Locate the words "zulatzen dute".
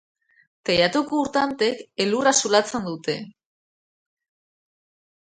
2.47-3.19